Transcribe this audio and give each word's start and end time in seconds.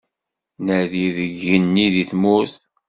Nadi 0.65 1.07
deg 1.17 1.29
yigenni, 1.35 1.87
deg 1.95 2.07
tmurt. 2.11 2.55